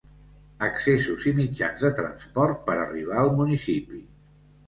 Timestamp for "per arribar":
2.69-3.19